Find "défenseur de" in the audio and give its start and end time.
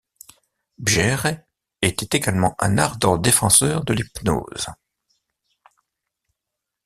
3.19-3.93